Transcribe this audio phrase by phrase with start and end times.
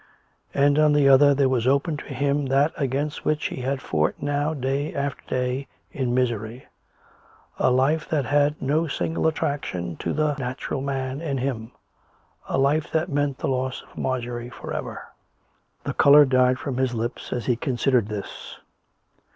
[0.55, 4.15] And on the other there was open to him that against which he had fought
[4.19, 6.65] now day after day, in mis'ery—
[7.59, 11.73] a life that had no single attraction to the natural man in him,
[12.49, 15.03] a life that meant the loss of Marjorie for ever.
[15.83, 18.57] The colour died from his lips as he considered this.